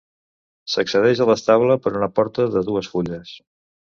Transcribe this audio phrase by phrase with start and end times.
[0.75, 3.37] S'accedeix a l'estable per una porta de dues fulles.